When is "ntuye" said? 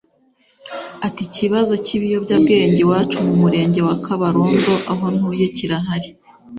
5.15-5.45